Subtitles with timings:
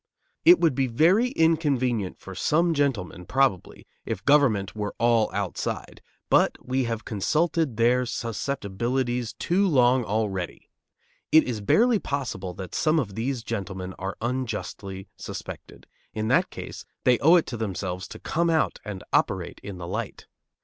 [0.45, 6.57] It would be very inconvenient for some gentlemen, probably, if government were all outside, but
[6.59, 10.71] we have consulted their susceptibilities too long already.
[11.31, 16.83] It is barely possible that some of these gentlemen are unjustly suspected; in that case
[17.03, 20.25] they owe it to themselves to come out and operate in the light.